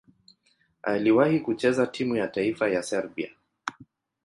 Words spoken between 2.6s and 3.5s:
ya Serbia.